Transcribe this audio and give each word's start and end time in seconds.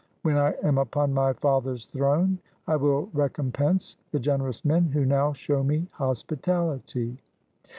When 0.23 0.35
I 0.35 0.53
am 0.63 0.79
upon 0.79 1.13
my 1.13 1.31
father's 1.33 1.85
throne, 1.85 2.39
I 2.67 2.75
will 2.75 3.11
recompense 3.13 3.97
the 4.11 4.19
generous 4.19 4.65
men 4.65 4.85
who 4.85 5.05
now 5.05 5.31
show 5.31 5.63
me 5.63 5.85
hospitahty." 5.93 7.19